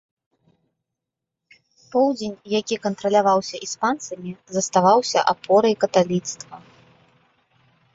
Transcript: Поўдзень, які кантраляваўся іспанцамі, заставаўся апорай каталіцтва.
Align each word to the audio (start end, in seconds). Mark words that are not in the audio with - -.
Поўдзень, 1.91 2.33
які 2.59 2.75
кантраляваўся 2.87 3.55
іспанцамі, 3.69 4.31
заставаўся 4.59 5.19
апорай 5.37 5.73
каталіцтва. 5.87 6.55